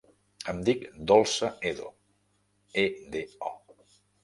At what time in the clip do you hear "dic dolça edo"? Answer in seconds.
0.69-1.91